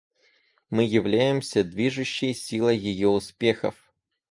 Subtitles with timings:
[0.71, 3.75] Мы являемся движущей силой ее успехов.